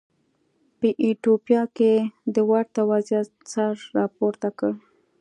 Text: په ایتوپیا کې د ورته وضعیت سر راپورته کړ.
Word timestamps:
په 0.79 0.87
ایتوپیا 1.03 1.61
کې 1.77 1.93
د 2.35 2.37
ورته 2.51 2.79
وضعیت 2.91 3.29
سر 3.51 3.73
راپورته 3.97 4.49
کړ. 4.59 4.71